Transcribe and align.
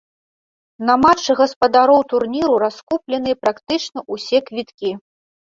На 0.89 0.95
матчы 1.03 1.31
гаспадароў 1.41 2.01
турніру 2.13 2.55
раскупленыя 2.65 3.39
практычна 3.47 3.99
ўсе 4.15 4.37
квіткі. 4.49 4.91